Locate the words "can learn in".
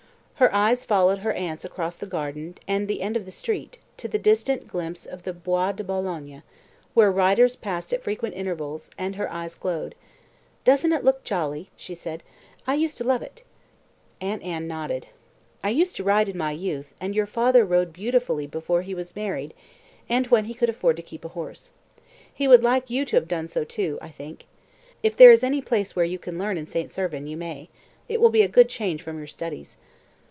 26.17-26.65